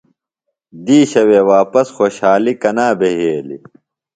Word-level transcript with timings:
دِیشہ 0.85 1.21
وے 1.27 1.39
واپس 1.51 1.87
خُوشحالیۡ 1.95 2.59
کنا 2.61 2.87
بھےۡ 2.99 3.15
یھیلیۡ؟ 3.19 3.63